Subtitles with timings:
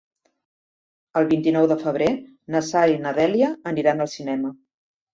[1.21, 2.09] El vint-i-nou de febrer
[2.57, 4.57] na Sara i na Dèlia aniran al cinema.